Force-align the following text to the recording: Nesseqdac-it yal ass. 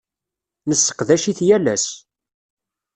Nesseqdac-it 0.67 1.37
yal 1.47 1.65
ass. 1.73 1.85